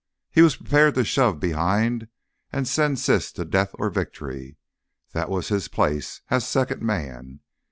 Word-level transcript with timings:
He 0.31 0.41
was 0.41 0.55
prepared 0.55 0.95
to 0.95 1.03
shove 1.03 1.39
behind 1.39 2.07
and 2.51 2.67
send 2.67 2.97
Siss 2.97 3.31
to 3.33 3.45
death 3.45 3.69
or 3.75 3.91
victory. 3.91 4.57
That 5.11 5.29
was 5.29 5.49
his 5.49 5.67
place 5.67 6.21
as 6.31 6.43
second 6.47 6.81
man. 6.81 7.41